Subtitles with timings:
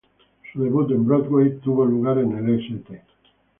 [0.51, 3.03] Su debut en Broadway tuvo lugar en el St.